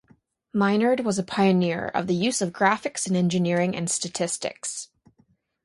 [0.51, 4.89] Minard was a pioneer of the use of graphics in engineering and statistics.